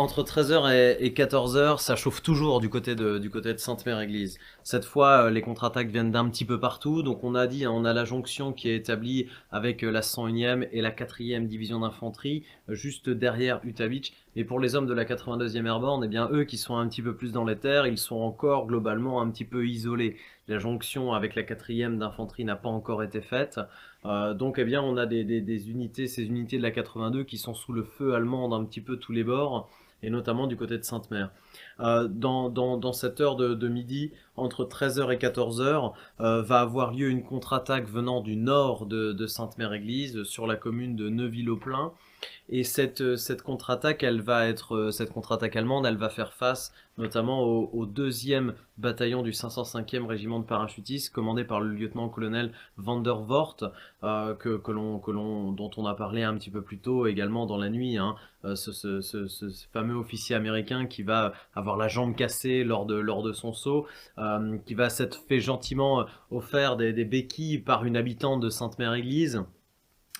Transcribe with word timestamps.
Entre 0.00 0.22
13h 0.22 0.96
et 0.98 1.10
14h, 1.10 1.78
ça 1.78 1.94
chauffe 1.94 2.22
toujours 2.22 2.62
du 2.62 2.70
côté 2.70 2.94
de, 2.94 3.20
Sainte-Mère-Église. 3.58 4.38
Cette 4.64 4.86
fois, 4.86 5.26
euh, 5.26 5.30
les 5.30 5.42
contre-attaques 5.42 5.90
viennent 5.90 6.10
d'un 6.10 6.26
petit 6.30 6.46
peu 6.46 6.58
partout. 6.58 7.02
Donc 7.02 7.22
on 7.22 7.34
a 7.34 7.46
dit, 7.46 7.66
hein, 7.66 7.70
on 7.70 7.84
a 7.84 7.92
la 7.92 8.06
jonction 8.06 8.54
qui 8.54 8.70
est 8.70 8.76
établie 8.76 9.26
avec 9.50 9.84
euh, 9.84 9.90
la 9.90 10.00
101e 10.00 10.66
et 10.72 10.80
la 10.80 10.90
4e 10.90 11.46
division 11.46 11.80
d'infanterie, 11.80 12.44
juste 12.70 13.10
derrière 13.10 13.60
Utavitch. 13.62 14.14
Et 14.36 14.44
pour 14.44 14.60
les 14.60 14.74
hommes 14.76 14.86
de 14.86 14.94
la 14.94 15.04
82e 15.04 15.66
Airborne, 15.66 16.04
eh 16.04 16.08
bien 16.08 16.28
eux 16.30 16.44
qui 16.44 16.56
sont 16.56 16.76
un 16.76 16.88
petit 16.88 17.02
peu 17.02 17.14
plus 17.14 17.32
dans 17.32 17.44
les 17.44 17.56
terres, 17.56 17.86
ils 17.86 17.98
sont 17.98 18.20
encore 18.20 18.66
globalement 18.66 19.20
un 19.20 19.30
petit 19.30 19.44
peu 19.44 19.66
isolés. 19.66 20.16
La 20.46 20.58
jonction 20.58 21.12
avec 21.12 21.34
la 21.34 21.42
4e 21.42 21.98
d'infanterie 21.98 22.44
n'a 22.44 22.56
pas 22.56 22.68
encore 22.68 23.02
été 23.02 23.20
faite. 23.20 23.60
donc 24.04 24.58
eh 24.58 24.64
bien 24.64 24.82
on 24.82 24.96
a 24.96 25.06
des, 25.06 25.70
unités, 25.70 26.06
ces 26.06 26.24
unités 26.24 26.58
de 26.58 26.62
la 26.62 26.70
82 26.70 27.24
qui 27.24 27.38
sont 27.38 27.54
sous 27.54 27.72
le 27.72 27.82
feu 27.82 28.14
allemand 28.14 28.48
d'un 28.48 28.64
petit 28.64 28.80
peu 28.80 28.96
tous 28.96 29.12
les 29.12 29.24
bords 29.24 29.68
et 30.02 30.10
notamment 30.10 30.46
du 30.46 30.56
côté 30.56 30.78
de 30.78 30.82
Sainte-Mère. 30.82 31.30
Euh, 31.80 32.08
dans, 32.08 32.92
cette 32.92 33.20
heure 33.20 33.36
de, 33.36 33.68
midi, 33.68 34.12
entre 34.36 34.64
13h 34.64 35.12
et 35.12 35.16
14h, 35.16 35.92
euh, 36.20 36.42
va 36.42 36.60
avoir 36.60 36.92
lieu 36.92 37.08
une 37.08 37.22
contre-attaque 37.22 37.88
venant 37.88 38.20
du 38.20 38.36
nord 38.36 38.86
de, 38.86 39.26
Sainte-Mère-Église 39.26 40.22
sur 40.24 40.46
la 40.46 40.56
commune 40.56 40.96
de 40.96 41.08
Neuville-au-Plain. 41.08 41.92
Et 42.48 42.64
cette, 42.64 43.00
euh, 43.00 43.16
cette 43.16 43.42
contre-attaque, 43.42 44.02
elle 44.02 44.19
va 44.20 44.46
être, 44.46 44.74
euh, 44.74 44.90
cette 44.90 45.12
contre-attaque 45.12 45.56
allemande, 45.56 45.86
elle 45.86 45.96
va 45.96 46.08
faire 46.08 46.32
face 46.32 46.72
notamment 46.98 47.42
au, 47.42 47.86
deuxième 47.86 48.52
bataillon 48.76 49.22
du 49.22 49.30
505e 49.30 50.04
régiment 50.04 50.38
de 50.38 50.44
parachutistes, 50.44 51.10
commandé 51.14 51.44
par 51.44 51.60
le 51.60 51.72
lieutenant-colonel 51.72 52.52
Van 52.76 53.00
der 53.00 53.20
Voort, 53.20 53.56
euh, 54.02 54.34
dont 54.34 55.70
on 55.78 55.86
a 55.86 55.94
parlé 55.94 56.24
un 56.24 56.36
petit 56.36 56.50
peu 56.50 56.60
plus 56.60 56.78
tôt 56.78 57.06
également 57.06 57.46
dans 57.46 57.56
la 57.56 57.70
nuit, 57.70 57.96
hein, 57.96 58.16
euh, 58.44 58.54
ce, 58.54 59.00
fameux 59.72 59.94
officier 59.94 60.36
américain 60.36 60.84
qui 60.84 61.02
va 61.02 61.32
avoir 61.54 61.78
la 61.78 61.88
jambe 61.88 62.14
cassée 62.14 62.64
lors 62.64 62.84
de, 62.84 63.32
son 63.32 63.54
saut, 63.54 63.86
qui 64.66 64.74
va 64.74 64.90
s'être 64.90 65.22
fait 65.26 65.40
gentiment 65.40 66.04
offert 66.30 66.76
des, 66.76 66.92
des 66.92 67.06
béquilles 67.06 67.60
par 67.60 67.86
une 67.86 67.96
habitante 67.96 68.40
de 68.40 68.50
Sainte-Mère-Église 68.50 69.42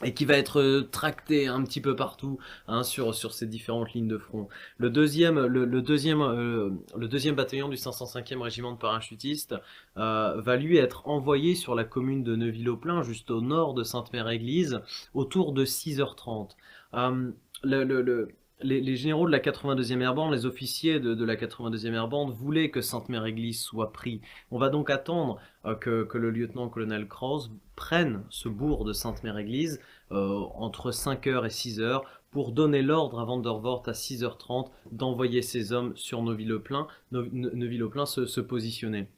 et 0.04 0.14
qui 0.14 0.24
va 0.24 0.34
être 0.34 0.60
euh, 0.60 0.88
tracté 0.90 1.46
un 1.46 1.62
petit 1.62 1.80
peu 1.80 1.94
partout 1.96 2.38
hein, 2.68 2.82
sur 2.82 3.14
sur 3.14 3.32
ces 3.32 3.46
différentes 3.46 3.92
lignes 3.92 4.08
de 4.08 4.18
front. 4.18 4.48
Le 4.78 4.90
deuxième 4.90 5.38
le, 5.46 5.64
le 5.64 5.82
deuxième 5.82 6.22
euh, 6.22 6.70
le 6.96 7.08
deuxième 7.08 7.34
bataillon 7.34 7.68
du 7.68 7.76
505e 7.76 8.40
régiment 8.40 8.72
de 8.72 8.78
parachutistes 8.78 9.54
euh, 9.96 10.40
va 10.40 10.56
lui 10.56 10.76
être 10.76 11.06
envoyé 11.08 11.54
sur 11.54 11.74
la 11.74 11.84
commune 11.84 12.22
de 12.22 12.36
Neuville-au-Plain, 12.36 13.02
juste 13.02 13.30
au 13.30 13.40
nord 13.40 13.74
de 13.74 13.82
Sainte-Mère-Église, 13.82 14.80
autour 15.14 15.52
de 15.52 15.64
6h30. 15.64 16.50
Euh, 16.94 17.30
le, 17.62 17.84
le, 17.84 18.00
le 18.02 18.28
les, 18.62 18.96
généraux 18.96 19.26
de 19.26 19.32
la 19.32 19.38
82e 19.38 20.00
Airborne, 20.00 20.32
les 20.32 20.46
officiers 20.46 21.00
de, 21.00 21.24
la 21.24 21.36
82e 21.36 21.92
Airborne 21.94 22.30
voulaient 22.30 22.70
que 22.70 22.80
Sainte-Mère-Église 22.80 23.60
soit 23.60 23.92
pris. 23.92 24.20
On 24.50 24.58
va 24.58 24.68
donc 24.68 24.90
attendre 24.90 25.38
euh, 25.64 25.74
que, 25.74 26.18
le 26.18 26.30
lieutenant-colonel 26.30 27.08
Krause 27.08 27.52
prenne 27.76 28.24
ce 28.30 28.48
bourg 28.48 28.84
de 28.84 28.92
Sainte-Mère-Église 28.92 29.80
euh, 30.12 30.40
entre 30.54 30.90
5h 30.90 31.44
et 31.44 31.48
6h 31.48 32.02
pour 32.30 32.52
donner 32.52 32.82
l'ordre 32.82 33.20
à 33.20 33.24
Vandervoort 33.24 33.82
à 33.86 33.92
6h30 33.92 34.68
d'envoyer 34.92 35.42
ses 35.42 35.72
hommes 35.72 35.96
sur 35.96 36.22
Neuville-au-Plain, 36.22 36.86
Neuville-au-Plain 37.10 38.06
se, 38.06 38.26
se 38.26 38.40
positionner. 38.40 39.08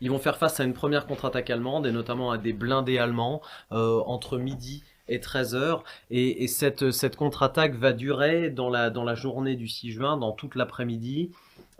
Ils 0.00 0.10
vont 0.10 0.18
faire 0.18 0.36
face 0.36 0.60
à 0.60 0.64
une 0.64 0.74
première 0.74 1.06
contre-attaque 1.06 1.50
allemande 1.50 1.86
et 1.86 1.92
notamment 1.92 2.30
à 2.30 2.38
des 2.38 2.52
blindés 2.52 2.98
allemands 2.98 3.40
euh, 3.72 4.00
entre 4.06 4.38
midi 4.38 4.82
et 5.10 5.18
13h. 5.18 5.82
Et, 6.10 6.44
et, 6.44 6.48
cette, 6.48 6.90
cette 6.90 7.16
contre-attaque 7.16 7.74
va 7.74 7.92
durer 7.92 8.50
dans 8.50 8.70
la, 8.70 8.88
dans 8.90 9.04
la 9.04 9.14
journée 9.14 9.56
du 9.56 9.68
6 9.68 9.92
juin, 9.92 10.16
dans 10.16 10.32
toute 10.32 10.54
l'après-midi, 10.54 11.30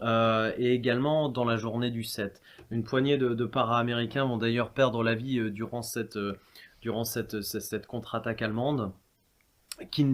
euh, 0.03 0.53
et 0.59 0.75
également 0.75 1.29
dans 1.29 1.45
la 1.45 1.57
journée 1.57 1.91
du 1.91 2.05
7. 2.05 2.43
Une 2.71 2.85
poignée 2.85 3.17
de, 3.17 3.35
de 3.35 3.45
para-américains 3.47 4.25
vont 4.25 4.37
d'ailleurs 4.37 4.71
perdre 4.71 5.03
la 5.03 5.15
vie 5.15 5.39
euh, 5.39 5.51
durant 5.51 5.83
cette, 5.83 6.17
euh, 6.17 6.39
durant 6.83 7.05
cette, 7.05 7.41
cette 7.43 7.87
contre-attaque 7.87 8.43
allemande. 8.43 8.93
Qui, 9.91 10.05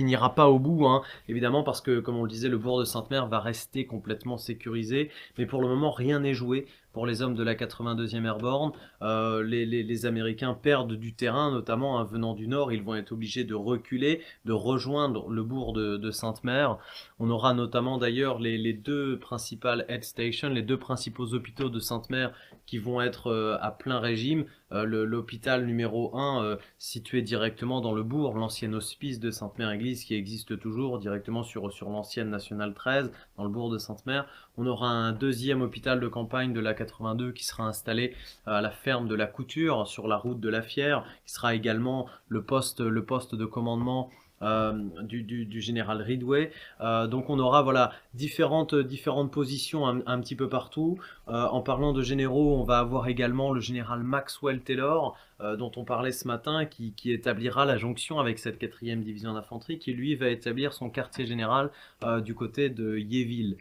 n'ira 0.00 0.34
pas 0.34 0.48
au 0.48 0.58
bout, 0.58 0.86
hein, 0.86 1.02
évidemment, 1.28 1.62
parce 1.62 1.80
que, 1.80 2.00
comme 2.00 2.16
on 2.16 2.24
le 2.24 2.28
disait, 2.28 2.48
le 2.48 2.58
bourg 2.58 2.80
de 2.80 2.84
Sainte-Mère 2.84 3.26
va 3.26 3.40
rester 3.40 3.86
complètement 3.86 4.36
sécurisé, 4.36 5.10
mais 5.38 5.46
pour 5.46 5.62
le 5.62 5.68
moment, 5.68 5.90
rien 5.90 6.20
n'est 6.20 6.34
joué 6.34 6.66
pour 6.94 7.06
les 7.06 7.20
hommes 7.20 7.34
de 7.34 7.42
la 7.42 7.54
82e 7.54 8.24
Airborne. 8.24 8.72
Euh, 9.02 9.42
les, 9.42 10.06
Américains 10.06 10.54
perdent 10.54 10.94
du 10.94 11.12
terrain, 11.12 11.50
notamment 11.50 11.98
hein, 11.98 12.04
venant 12.04 12.34
du 12.34 12.46
nord. 12.46 12.72
Ils 12.72 12.82
vont 12.82 12.94
être 12.94 13.12
obligés 13.12 13.44
de 13.44 13.54
reculer, 13.54 14.22
de 14.44 14.52
rejoindre 14.52 15.28
le 15.28 15.42
bourg 15.42 15.72
de, 15.72 16.10
Sainte-Mère. 16.10 16.78
On 17.18 17.30
aura 17.30 17.52
notamment 17.52 17.98
d'ailleurs 17.98 18.38
les, 18.38 18.56
les, 18.56 18.72
deux 18.72 19.18
principales 19.18 19.84
head 19.88 20.04
stations, 20.04 20.48
les 20.48 20.62
deux 20.62 20.78
principaux 20.78 21.34
hôpitaux 21.34 21.68
de 21.68 21.80
Sainte-Mère 21.80 22.32
qui 22.66 22.78
vont 22.78 23.00
être 23.00 23.26
euh, 23.26 23.56
à 23.60 23.72
plein 23.72 23.98
régime. 23.98 24.44
Euh, 24.74 24.84
L'hôpital 24.84 25.64
numéro 25.64 26.16
1 26.16 26.44
euh, 26.44 26.56
situé 26.78 27.22
directement 27.22 27.80
dans 27.80 27.92
le 27.92 28.02
bourg, 28.02 28.34
l'ancien 28.34 28.72
hospice 28.72 29.20
de 29.20 29.30
Sainte-Mère-Église 29.30 30.04
qui 30.04 30.14
existe 30.14 30.58
toujours 30.58 30.98
directement 30.98 31.42
sur, 31.42 31.70
l'ancienne 31.84 32.30
Nationale 32.30 32.74
13 32.74 33.12
dans 33.36 33.44
le 33.44 33.50
bourg 33.50 33.70
de 33.70 33.78
Sainte-Mère. 33.78 34.26
On 34.56 34.66
aura 34.66 34.88
un 34.88 35.12
deuxième 35.12 35.62
hôpital 35.62 36.00
de 36.00 36.08
campagne 36.08 36.52
de 36.52 36.60
la 36.60 36.74
82 36.74 37.32
qui 37.32 37.44
sera 37.44 37.64
installé 37.64 38.14
à 38.46 38.60
la 38.60 38.70
ferme 38.70 39.08
de 39.08 39.14
la 39.14 39.26
Couture 39.26 39.86
sur 39.86 40.08
la 40.08 40.16
route 40.16 40.40
de 40.40 40.48
la 40.48 40.62
Fière, 40.62 41.04
qui 41.24 41.32
sera 41.32 41.54
également 41.54 42.06
le 42.28 42.42
poste, 42.42 42.80
le 42.80 43.04
poste 43.04 43.34
de 43.34 43.44
commandement 43.44 44.10
euh, 44.10 44.23
du, 44.42 45.22
du, 45.22 45.60
général 45.60 46.02
Ridway. 46.02 46.50
Euh, 46.80 47.06
donc 47.06 47.30
on 47.30 47.38
aura 47.38 47.62
voilà 47.62 47.92
différentes 48.12 48.74
différentes 48.74 49.32
positions 49.32 49.86
un, 49.86 50.20
petit 50.20 50.36
peu 50.36 50.48
partout. 50.48 50.98
Euh, 51.28 51.44
en 51.46 51.62
parlant 51.62 51.92
de 51.92 52.02
généraux, 52.02 52.56
on 52.58 52.64
va 52.64 52.78
avoir 52.78 53.08
également 53.08 53.52
le 53.52 53.60
général 53.60 54.02
Maxwell 54.02 54.60
Taylor 54.60 55.16
euh, 55.40 55.56
dont 55.56 55.72
on 55.76 55.84
parlait 55.84 56.12
ce 56.12 56.28
matin, 56.28 56.64
qui, 56.64 56.94
établira 57.06 57.64
la 57.64 57.76
jonction 57.76 58.20
avec 58.20 58.38
cette 58.38 58.58
quatrième 58.58 59.02
division 59.02 59.34
d'infanterie, 59.34 59.78
qui 59.78 59.92
lui 59.92 60.14
va 60.14 60.28
établir 60.28 60.72
son 60.72 60.90
quartier 60.90 61.26
général 61.26 61.70
euh, 62.04 62.20
du 62.20 62.34
côté 62.34 62.70
de 62.70 62.98
Yéville 62.98 63.56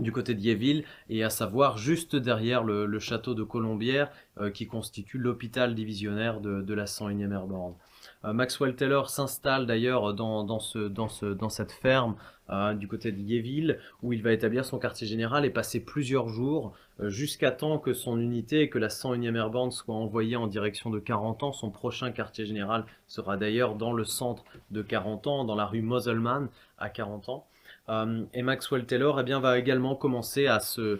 du 0.00 0.10
côté 0.10 0.34
d'Yéville, 0.34 0.84
et 1.08 1.22
à 1.22 1.30
savoir 1.30 1.78
juste 1.78 2.16
derrière 2.16 2.64
le, 2.64 2.98
château 2.98 3.34
de 3.34 3.44
Colombière, 3.44 4.10
euh, 4.40 4.50
qui 4.50 4.66
constitue 4.66 5.18
l'hôpital 5.18 5.74
divisionnaire 5.74 6.40
de, 6.40 6.62
de, 6.62 6.74
la 6.74 6.86
101e 6.86 7.32
Airborne. 7.32 7.74
Euh, 8.24 8.32
Maxwell 8.32 8.74
Taylor 8.74 9.10
s'installe 9.10 9.66
d'ailleurs 9.66 10.14
dans, 10.14 10.44
dans, 10.44 10.60
ce, 10.60 10.78
dans, 10.78 11.08
ce, 11.08 11.26
dans 11.26 11.48
cette 11.48 11.72
ferme 11.72 12.16
euh, 12.50 12.74
du 12.74 12.88
côté 12.88 13.12
de 13.12 13.20
Yéville, 13.20 13.78
où 14.02 14.12
il 14.12 14.22
va 14.22 14.32
établir 14.32 14.64
son 14.64 14.78
quartier 14.78 15.06
général 15.06 15.44
et 15.44 15.50
passer 15.50 15.80
plusieurs 15.80 16.28
jours, 16.28 16.74
euh, 17.00 17.10
jusqu'à 17.10 17.50
temps 17.50 17.78
que 17.78 17.92
son 17.92 18.18
unité 18.18 18.62
et 18.62 18.70
que 18.70 18.78
la 18.78 18.88
101e 18.88 19.36
Airborne 19.36 19.70
soit 19.70 19.94
envoyée 19.94 20.36
en 20.36 20.46
direction 20.46 20.90
de 20.90 20.98
40 20.98 21.42
ans. 21.42 21.52
Son 21.52 21.70
prochain 21.70 22.12
quartier 22.12 22.46
général 22.46 22.84
sera 23.06 23.36
d'ailleurs 23.36 23.74
dans 23.74 23.92
le 23.92 24.04
centre 24.04 24.44
de 24.70 24.82
40 24.82 25.26
ans, 25.26 25.44
dans 25.44 25.54
la 25.54 25.66
rue 25.66 25.82
Moselman, 25.82 26.48
à 26.78 26.88
40 26.88 27.28
ans. 27.28 27.46
Et 28.32 28.42
Maxwell 28.42 28.86
Taylor 28.86 29.20
eh 29.20 29.24
bien, 29.24 29.40
va 29.40 29.58
également 29.58 29.94
commencer 29.94 30.46
à 30.46 30.58
se 30.58 30.98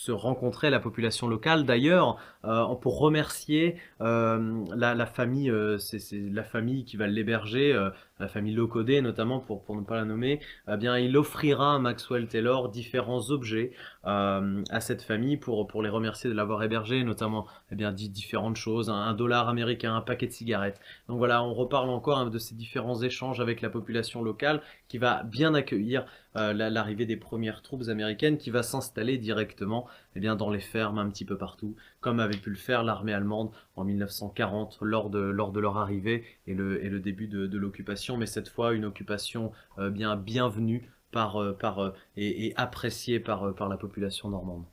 se 0.00 0.12
rencontrer 0.12 0.70
la 0.70 0.80
population 0.80 1.28
locale. 1.28 1.66
D'ailleurs, 1.66 2.16
euh, 2.46 2.74
pour 2.76 2.98
remercier 2.98 3.76
euh, 4.00 4.64
la, 4.74 4.94
la, 4.94 5.04
famille, 5.04 5.50
euh, 5.50 5.76
c'est 5.76 6.00
la 6.12 6.42
famille 6.42 6.86
qui 6.86 6.96
va 6.96 7.06
l'héberger, 7.06 7.78
la 8.20 8.28
famille 8.28 8.54
Locodé 8.54 9.00
notamment, 9.00 9.40
pour, 9.40 9.64
pour 9.64 9.76
ne 9.76 9.82
pas 9.82 9.96
la 9.96 10.04
nommer, 10.04 10.40
eh 10.68 10.76
bien, 10.76 10.98
il 10.98 11.16
offrira 11.16 11.74
à 11.74 11.78
Maxwell 11.78 12.26
Taylor 12.28 12.68
différents 12.68 13.30
objets 13.30 13.72
euh, 14.06 14.62
à 14.70 14.80
cette 14.80 15.02
famille 15.02 15.36
pour, 15.36 15.82
les 15.82 15.88
remercier 15.88 16.30
de 16.30 16.34
l'avoir 16.34 16.62
hébergé, 16.62 17.02
notamment 17.04 17.46
eh 17.72 17.74
bien, 17.74 17.92
différentes 17.92 18.56
choses, 18.56 18.90
un, 18.90 18.94
un, 18.94 19.14
dollar 19.14 19.48
américain, 19.48 19.94
un 19.94 20.00
paquet 20.00 20.26
de 20.26 20.32
cigarettes. 20.32 20.80
Donc 21.08 21.18
voilà, 21.18 21.42
on 21.42 21.54
reparle 21.54 21.90
encore 21.90 22.18
hein, 22.18 22.30
de 22.30 22.38
ces 22.38 22.54
différents 22.54 23.00
échanges 23.02 23.40
avec 23.40 23.60
la 23.60 23.70
population 23.70 24.22
locale 24.22 24.60
qui 24.88 24.98
va 24.98 25.22
bien 25.24 25.54
accueillir 25.54 26.04
euh, 26.36 26.52
l'arrivée 26.52 27.06
des 27.06 27.16
premières 27.16 27.60
troupes 27.60 27.88
américaines 27.88 28.38
qui 28.38 28.50
va 28.50 28.62
s'installer 28.62 29.18
directement 29.18 29.88
eh 30.16 30.20
bien, 30.20 30.36
dans 30.36 30.50
les 30.50 30.60
fermes 30.60 30.98
un 30.98 31.08
petit 31.08 31.24
peu 31.24 31.36
partout, 31.36 31.76
comme 32.00 32.20
avait 32.20 32.36
pu 32.36 32.50
le 32.50 32.56
faire 32.56 32.82
l'armée 32.82 33.12
allemande 33.12 33.50
en 33.76 33.84
1940 33.84 34.78
lors 34.80 35.10
de, 35.10 35.20
lors 35.20 35.52
de 35.52 35.60
leur 35.60 35.76
arrivée 35.76 36.24
et 36.46 36.54
le, 36.54 36.84
et 36.84 36.88
le 36.88 37.00
début 37.00 37.28
de, 37.28 37.46
de 37.46 37.58
l'occupation, 37.58 38.16
mais 38.16 38.26
cette 38.26 38.48
fois 38.48 38.72
une 38.72 38.84
occupation 38.84 39.52
euh, 39.78 39.90
bien 39.90 40.16
bienvenue 40.16 40.90
par, 41.12 41.40
euh, 41.40 41.52
par, 41.52 41.80
euh, 41.80 41.90
et, 42.16 42.52
appréciée 42.56 43.20
par, 43.20 43.54
par 43.54 43.68
la 43.68 43.76
population 43.76 44.28
normande. 44.28 44.64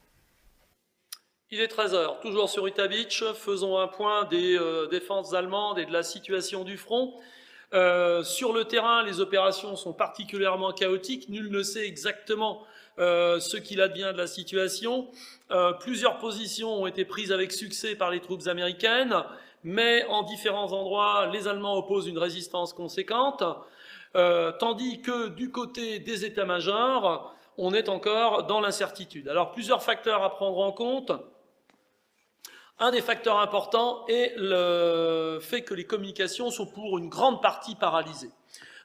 Il 1.49 1.61
est 1.61 1.73
13h, 1.73 2.21
toujours 2.21 2.49
sur 2.49 2.67
Utah 2.67 2.87
Beach, 2.87 3.23
faisons 3.35 3.77
un 3.77 3.87
point 3.87 4.25
des 4.25 4.59
défenses 4.91 5.33
allemandes 5.33 5.79
et 5.79 5.85
de 5.85 5.93
la 5.93 6.03
situation 6.03 6.65
du 6.65 6.75
front. 6.75 7.13
Euh, 7.73 8.23
sur 8.23 8.53
le 8.53 8.65
terrain, 8.65 9.03
les 9.03 9.19
opérations 9.19 9.75
sont 9.75 9.93
particulièrement 9.93 10.71
chaotiques. 10.71 11.29
Nul 11.29 11.51
ne 11.51 11.63
sait 11.63 11.85
exactement 11.85 12.63
euh, 12.99 13.39
ce 13.39 13.57
qu'il 13.57 13.81
advient 13.81 14.11
de 14.13 14.17
la 14.17 14.27
situation. 14.27 15.07
Euh, 15.51 15.73
plusieurs 15.73 16.17
positions 16.17 16.81
ont 16.81 16.87
été 16.87 17.05
prises 17.05 17.31
avec 17.31 17.51
succès 17.51 17.95
par 17.95 18.09
les 18.09 18.21
troupes 18.21 18.47
américaines, 18.47 19.15
mais 19.63 20.05
en 20.09 20.23
différents 20.23 20.71
endroits, 20.71 21.29
les 21.31 21.47
Allemands 21.47 21.77
opposent 21.77 22.07
une 22.07 22.17
résistance 22.17 22.73
conséquente. 22.73 23.43
euh, 24.15 24.51
tandis 24.53 25.01
que 25.01 25.27
du 25.27 25.51
côté 25.51 25.99
des 25.99 26.25
états-majors, 26.25 27.35
on 27.57 27.73
est 27.73 27.89
encore 27.89 28.45
dans 28.45 28.61
l'incertitude. 28.61 29.27
Alors 29.27 29.51
plusieurs 29.51 29.83
facteurs 29.83 30.23
à 30.23 30.31
prendre 30.31 30.57
en 30.59 30.71
compte. 30.71 31.11
Un 32.79 32.91
des 32.91 33.01
facteurs 33.01 33.39
importants 33.39 34.05
est 34.07 34.33
le 34.37 35.39
fait 35.41 35.63
que 35.63 35.73
les 35.73 35.85
communications 35.85 36.51
sont 36.51 36.67
pour 36.67 36.99
une 36.99 37.09
grande 37.09 37.41
partie 37.41 37.73
paralysées. 37.73 38.29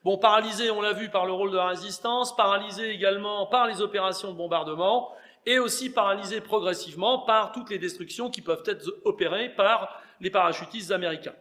Bon, 0.02 0.16
paralysées, 0.16 0.70
on 0.70 0.80
l'a 0.80 0.94
vu 0.94 1.10
par 1.10 1.26
le 1.26 1.32
rôle 1.32 1.50
de 1.50 1.56
la 1.56 1.66
résistance, 1.66 2.34
paralysées 2.34 2.90
également 2.90 3.44
par 3.46 3.66
les 3.66 3.82
opérations 3.82 4.32
de 4.32 4.36
bombardement, 4.38 5.12
et 5.44 5.58
aussi 5.58 5.90
paralysées 5.90 6.40
progressivement 6.40 7.18
par 7.18 7.52
toutes 7.52 7.68
les 7.68 7.78
destructions 7.78 8.30
qui 8.30 8.40
peuvent 8.40 8.62
être 8.64 8.90
opérées 9.04 9.50
par 9.50 10.00
les 10.20 10.30
parachutistes 10.30 10.90
américains. 10.90 11.34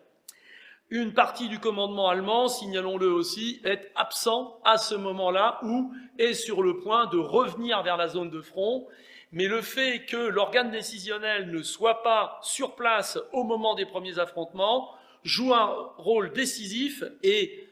Une 0.90 1.14
partie 1.14 1.48
du 1.48 1.58
commandement 1.58 2.10
allemand, 2.10 2.50
signalons-le 2.50 3.10
aussi, 3.10 3.62
est 3.64 3.90
absent 3.96 4.60
à 4.66 4.78
ce 4.78 4.96
moment-là 4.96 5.60
ou 5.64 5.94
est 6.20 6.34
sur 6.34 6.64
le 6.64 6.80
point 6.80 7.06
de 7.06 7.18
revenir 7.18 7.82
vers 7.82 7.96
la 7.96 8.10
zone 8.10 8.30
de 8.30 8.42
front. 8.42 8.86
Mais 9.32 9.48
le 9.48 9.62
fait 9.62 10.06
que 10.06 10.18
l'organe 10.18 10.72
décisionnel 10.72 11.52
ne 11.52 11.64
soit 11.64 12.04
pas 12.04 12.40
sur 12.42 12.76
place 12.76 13.18
au 13.32 13.44
moment 13.44 13.76
des 13.76 13.86
premiers 13.86 14.20
affrontements 14.20 14.90
joue 15.24 15.54
un 15.54 15.92
rôle 15.98 16.34
décisif 16.34 17.04
et 17.24 17.68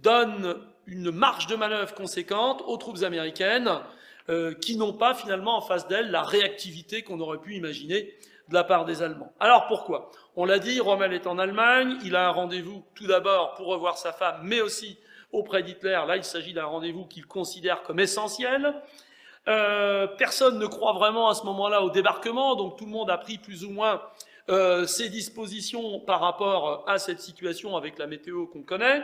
donne 0.00 0.60
une 0.86 1.10
marge 1.10 1.46
de 1.46 1.54
manœuvre 1.54 1.94
conséquente 1.94 2.62
aux 2.66 2.76
troupes 2.76 3.02
américaines 3.02 3.70
euh, 4.28 4.54
qui 4.54 4.76
n'ont 4.76 4.92
pas 4.92 5.14
finalement 5.14 5.56
en 5.56 5.60
face 5.60 5.86
d'elles 5.86 6.10
la 6.10 6.22
réactivité 6.22 7.02
qu'on 7.02 7.20
aurait 7.20 7.38
pu 7.38 7.54
imaginer 7.54 8.14
de 8.48 8.54
la 8.54 8.64
part 8.64 8.84
des 8.84 9.02
Allemands. 9.02 9.32
Alors 9.38 9.66
pourquoi? 9.66 10.10
On 10.36 10.44
l'a 10.44 10.58
dit, 10.58 10.80
Rommel 10.80 11.12
est 11.12 11.26
en 11.26 11.38
Allemagne, 11.38 11.98
il 12.04 12.16
a 12.16 12.28
un 12.28 12.30
rendez-vous 12.30 12.84
tout 12.94 13.06
d'abord 13.06 13.54
pour 13.54 13.66
revoir 13.66 13.96
sa 13.98 14.12
femme, 14.12 14.40
mais 14.42 14.60
aussi 14.60 14.98
auprès 15.32 15.62
d'Hitler. 15.62 16.02
Là, 16.06 16.16
il 16.16 16.24
s'agit 16.24 16.52
d'un 16.52 16.64
rendez-vous 16.64 17.06
qu'il 17.06 17.26
considère 17.26 17.82
comme 17.82 18.00
essentiel. 18.00 18.74
Euh, 19.46 20.06
personne 20.06 20.58
ne 20.58 20.66
croit 20.66 20.92
vraiment 20.92 21.28
à 21.28 21.34
ce 21.34 21.44
moment-là 21.44 21.82
au 21.82 21.90
débarquement, 21.90 22.56
donc 22.56 22.78
tout 22.78 22.86
le 22.86 22.90
monde 22.90 23.10
a 23.10 23.18
pris 23.18 23.38
plus 23.38 23.64
ou 23.64 23.70
moins 23.70 24.00
euh, 24.48 24.86
ses 24.86 25.08
dispositions 25.08 26.00
par 26.00 26.20
rapport 26.20 26.84
à 26.88 26.98
cette 26.98 27.20
situation 27.20 27.76
avec 27.76 27.98
la 27.98 28.06
météo 28.06 28.46
qu'on 28.46 28.62
connaît. 28.62 29.02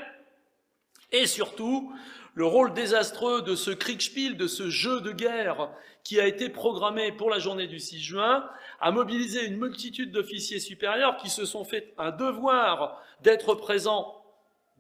Et 1.12 1.26
surtout, 1.26 1.92
le 2.34 2.46
rôle 2.46 2.72
désastreux 2.72 3.42
de 3.42 3.54
ce 3.54 3.70
Kriegspiel, 3.70 4.36
de 4.36 4.46
ce 4.46 4.70
jeu 4.70 5.00
de 5.00 5.12
guerre 5.12 5.70
qui 6.04 6.20
a 6.20 6.26
été 6.26 6.48
programmé 6.48 7.12
pour 7.12 7.30
la 7.30 7.38
journée 7.38 7.66
du 7.66 7.78
6 7.78 8.00
juin, 8.00 8.48
a 8.80 8.90
mobilisé 8.90 9.44
une 9.44 9.58
multitude 9.58 10.12
d'officiers 10.12 10.60
supérieurs 10.60 11.16
qui 11.16 11.28
se 11.28 11.44
sont 11.44 11.64
fait 11.64 11.92
un 11.98 12.10
devoir 12.10 13.02
d'être 13.22 13.54
présents 13.54 14.22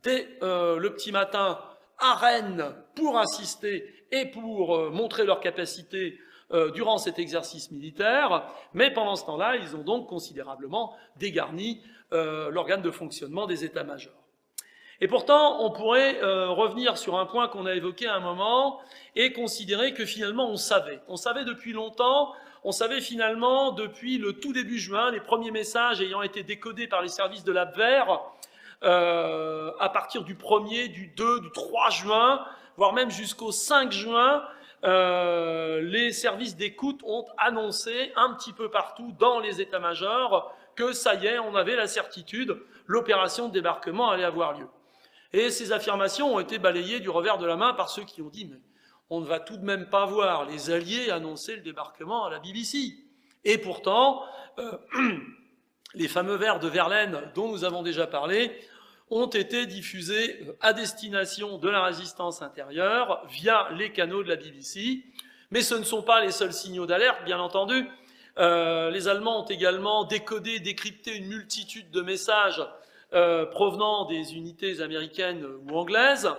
dès 0.02 0.38
euh, 0.42 0.78
le 0.78 0.94
petit 0.94 1.12
matin 1.12 1.58
à 1.98 2.14
Rennes 2.14 2.74
pour 2.94 3.18
assister 3.18 3.99
et 4.12 4.26
pour 4.26 4.76
euh, 4.76 4.90
montrer 4.90 5.24
leur 5.24 5.40
capacité 5.40 6.18
euh, 6.52 6.70
durant 6.70 6.98
cet 6.98 7.18
exercice 7.18 7.70
militaire, 7.70 8.44
mais 8.74 8.92
pendant 8.92 9.16
ce 9.16 9.24
temps-là, 9.26 9.56
ils 9.56 9.76
ont 9.76 9.82
donc 9.82 10.08
considérablement 10.08 10.96
dégarni 11.16 11.82
l'organe 12.12 12.82
de 12.82 12.90
fonctionnement 12.90 13.46
des 13.46 13.64
états-majors. 13.64 14.20
Et 15.02 15.08
pourtant, 15.08 15.64
on 15.64 15.70
pourrait 15.70 16.22
euh, 16.22 16.50
revenir 16.50 16.98
sur 16.98 17.18
un 17.18 17.24
point 17.24 17.48
qu'on 17.48 17.64
a 17.64 17.74
évoqué 17.74 18.06
à 18.06 18.16
un 18.16 18.20
moment 18.20 18.80
et 19.16 19.32
considérer 19.32 19.94
que 19.94 20.04
finalement 20.04 20.50
on 20.50 20.56
savait. 20.56 21.00
On 21.08 21.16
savait 21.16 21.44
depuis 21.44 21.72
longtemps, 21.72 22.34
on 22.64 22.72
savait 22.72 23.00
finalement 23.00 23.72
depuis 23.72 24.18
le 24.18 24.34
tout 24.34 24.52
début 24.52 24.78
juin, 24.78 25.10
les 25.10 25.20
premiers 25.20 25.50
messages 25.50 26.02
ayant 26.02 26.20
été 26.20 26.42
décodés 26.42 26.86
par 26.86 27.00
les 27.00 27.08
services 27.08 27.44
de 27.44 27.52
l'Abwehr, 27.52 28.20
euh, 28.82 29.72
à 29.80 29.88
partir 29.88 30.22
du 30.22 30.34
1er, 30.34 30.88
du 30.88 31.06
2, 31.06 31.40
du 31.40 31.50
3 31.50 31.90
juin, 31.90 32.44
voire 32.76 32.92
même 32.92 33.10
jusqu'au 33.10 33.52
5 33.52 33.92
juin, 33.92 34.42
euh, 34.84 35.80
les 35.82 36.12
services 36.12 36.56
d'écoute 36.56 37.00
ont 37.04 37.26
annoncé 37.36 38.12
un 38.16 38.32
petit 38.34 38.52
peu 38.52 38.70
partout 38.70 39.14
dans 39.18 39.40
les 39.40 39.60
états-majors 39.60 40.54
que 40.74 40.92
ça 40.92 41.14
y 41.14 41.26
est, 41.26 41.38
on 41.38 41.54
avait 41.54 41.76
la 41.76 41.86
certitude, 41.86 42.58
l'opération 42.86 43.48
de 43.48 43.52
débarquement 43.52 44.10
allait 44.10 44.24
avoir 44.24 44.58
lieu. 44.58 44.66
Et 45.32 45.50
ces 45.50 45.72
affirmations 45.72 46.34
ont 46.34 46.40
été 46.40 46.58
balayées 46.58 47.00
du 47.00 47.10
revers 47.10 47.38
de 47.38 47.46
la 47.46 47.56
main 47.56 47.74
par 47.74 47.90
ceux 47.90 48.04
qui 48.04 48.22
ont 48.22 48.30
dit, 48.30 48.46
mais 48.46 48.58
on 49.10 49.20
ne 49.20 49.26
va 49.26 49.40
tout 49.40 49.56
de 49.56 49.64
même 49.64 49.88
pas 49.88 50.06
voir 50.06 50.46
les 50.46 50.70
Alliés 50.70 51.10
annoncer 51.10 51.56
le 51.56 51.62
débarquement 51.62 52.24
à 52.24 52.30
la 52.30 52.38
BBC. 52.38 52.94
Et 53.44 53.58
pourtant, 53.58 54.24
euh, 54.58 54.78
les 55.94 56.08
fameux 56.08 56.36
vers 56.36 56.58
de 56.60 56.68
Verlaine 56.68 57.20
dont 57.34 57.50
nous 57.50 57.64
avons 57.64 57.82
déjà 57.82 58.06
parlé 58.06 58.52
ont 59.10 59.26
été 59.26 59.66
diffusés 59.66 60.40
à 60.60 60.72
destination 60.72 61.58
de 61.58 61.68
la 61.68 61.82
résistance 61.84 62.42
intérieure 62.42 63.26
via 63.28 63.68
les 63.76 63.92
canaux 63.92 64.22
de 64.22 64.28
la 64.28 64.36
BBC. 64.36 65.04
Mais 65.50 65.62
ce 65.62 65.74
ne 65.74 65.82
sont 65.82 66.02
pas 66.02 66.24
les 66.24 66.30
seuls 66.30 66.52
signaux 66.52 66.86
d'alerte, 66.86 67.24
bien 67.24 67.40
entendu. 67.40 67.86
Euh, 68.38 68.90
les 68.90 69.08
Allemands 69.08 69.44
ont 69.44 69.48
également 69.48 70.04
décodé, 70.04 70.60
décrypté 70.60 71.16
une 71.16 71.26
multitude 71.26 71.90
de 71.90 72.00
messages 72.00 72.62
euh, 73.12 73.44
provenant 73.44 74.04
des 74.04 74.36
unités 74.36 74.80
américaines 74.80 75.44
ou 75.44 75.76
anglaises. 75.76 76.30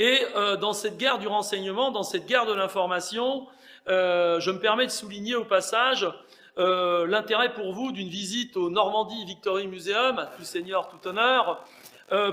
Et 0.00 0.18
euh, 0.34 0.56
dans 0.56 0.72
cette 0.72 0.98
guerre 0.98 1.18
du 1.18 1.28
renseignement, 1.28 1.92
dans 1.92 2.02
cette 2.02 2.26
guerre 2.26 2.44
de 2.44 2.52
l'information, 2.52 3.46
euh, 3.86 4.40
je 4.40 4.50
me 4.50 4.58
permets 4.58 4.86
de 4.86 4.90
souligner 4.90 5.36
au 5.36 5.44
passage 5.44 6.08
l'intérêt 6.56 7.54
pour 7.54 7.72
vous 7.72 7.92
d'une 7.92 8.08
visite 8.08 8.58
au 8.58 8.68
Normandie 8.68 9.24
Victory 9.24 9.68
Museum, 9.68 10.18
à 10.18 10.26
tout 10.26 10.42
seigneur, 10.42 10.88
tout 10.88 11.08
honneur, 11.08 11.64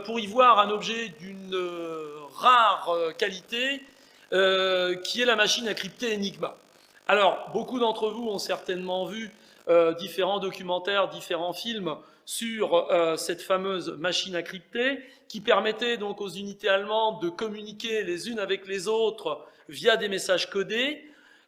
pour 0.05 0.19
y 0.19 0.27
voir 0.27 0.59
un 0.59 0.69
objet 0.69 1.09
d'une 1.19 1.55
rare 2.35 2.91
qualité, 3.17 3.81
qui 5.03 5.21
est 5.21 5.25
la 5.25 5.35
machine 5.35 5.67
à 5.67 5.73
crypter 5.73 6.13
Enigma. 6.13 6.55
Alors, 7.07 7.49
beaucoup 7.53 7.79
d'entre 7.79 8.09
vous 8.09 8.27
ont 8.27 8.39
certainement 8.39 9.05
vu 9.05 9.31
différents 9.97 10.39
documentaires, 10.39 11.07
différents 11.07 11.53
films 11.53 11.95
sur 12.29 12.75
euh, 12.91 13.17
cette 13.17 13.41
fameuse 13.41 13.97
machine 13.97 14.35
à 14.35 14.43
crypter 14.43 14.99
qui 15.27 15.41
permettait 15.41 15.97
donc 15.97 16.21
aux 16.21 16.29
unités 16.29 16.69
allemandes 16.69 17.19
de 17.23 17.29
communiquer 17.29 18.03
les 18.03 18.29
unes 18.29 18.37
avec 18.37 18.67
les 18.67 18.87
autres 18.87 19.43
via 19.67 19.97
des 19.97 20.09
messages 20.09 20.47
codés, 20.47 21.03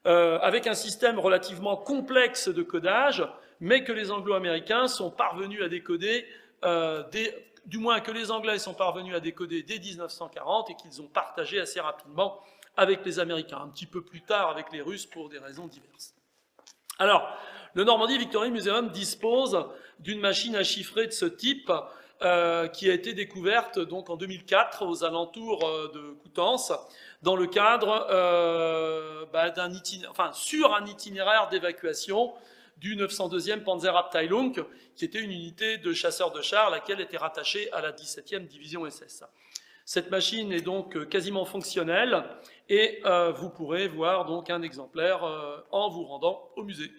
euh, 0.07 0.39
avec 0.39 0.65
un 0.65 0.73
système 0.73 1.19
relativement 1.19 1.77
complexe 1.77 2.49
de 2.49 2.63
codage, 2.63 3.23
mais 3.59 3.83
que 3.83 3.91
les 3.91 4.09
anglo-américains 4.09 4.87
sont 4.87 5.11
parvenus 5.11 5.61
à 5.61 5.69
décoder, 5.69 6.25
euh, 6.65 7.03
du 7.65 7.77
moins 7.77 7.99
que 7.99 8.11
les 8.11 8.31
Anglais 8.31 8.59
sont 8.59 8.73
parvenus 8.73 9.15
à 9.15 9.19
décoder 9.19 9.63
dès 9.63 9.79
1940 9.79 10.69
et 10.69 10.75
qu'ils 10.75 11.01
ont 11.01 11.07
partagé 11.07 11.59
assez 11.59 11.79
rapidement 11.79 12.39
avec 12.77 13.05
les 13.05 13.19
Américains, 13.19 13.59
un 13.61 13.69
petit 13.69 13.85
peu 13.85 14.03
plus 14.03 14.21
tard 14.21 14.49
avec 14.49 14.71
les 14.71 14.81
Russes 14.81 15.05
pour 15.05 15.29
des 15.29 15.37
raisons 15.37 15.67
diverses. 15.67 16.15
Alors, 16.99 17.27
le 17.73 17.83
Normandie 17.83 18.17
Victory 18.17 18.51
Museum 18.51 18.89
dispose 18.89 19.65
d'une 19.99 20.19
machine 20.19 20.55
à 20.55 20.63
chiffrer 20.63 21.07
de 21.07 21.11
ce 21.11 21.25
type 21.25 21.71
euh, 22.21 22.67
qui 22.67 22.89
a 22.89 22.93
été 22.93 23.13
découverte 23.13 23.79
donc 23.79 24.09
en 24.11 24.15
2004 24.15 24.85
aux 24.85 25.03
alentours 25.03 25.67
euh, 25.67 25.91
de 25.93 26.11
Coutances 26.21 26.71
dans 27.23 27.35
le 27.35 27.47
cadre 27.47 28.07
euh, 28.11 29.25
bah, 29.33 29.49
d'un 29.49 29.71
enfin, 30.09 30.31
sur 30.33 30.75
un 30.75 30.85
itinéraire 30.85 31.49
d'évacuation 31.49 32.33
du 32.81 32.97
902e 32.97 33.63
Panzerabteilung, 33.63 34.65
qui 34.95 35.05
était 35.05 35.21
une 35.21 35.31
unité 35.31 35.77
de 35.77 35.93
chasseurs 35.93 36.31
de 36.31 36.41
chars, 36.41 36.69
laquelle 36.69 36.99
était 36.99 37.15
rattachée 37.15 37.71
à 37.71 37.79
la 37.79 37.93
17e 37.93 38.47
division 38.47 38.89
SS. 38.89 39.23
Cette 39.85 40.11
machine 40.11 40.51
est 40.51 40.61
donc 40.61 41.07
quasiment 41.07 41.45
fonctionnelle 41.45 42.23
et 42.67 43.01
vous 43.35 43.49
pourrez 43.49 43.87
voir 43.87 44.29
un 44.49 44.61
exemplaire 44.61 45.23
en 45.71 45.89
vous 45.89 46.03
rendant 46.03 46.49
au 46.55 46.63
musée. 46.63 46.91